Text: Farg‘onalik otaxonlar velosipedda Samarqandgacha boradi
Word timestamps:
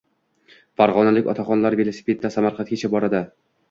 Farg‘onalik 0.83 1.31
otaxonlar 1.35 1.79
velosipedda 1.83 2.35
Samarqandgacha 2.41 2.95
boradi 2.99 3.27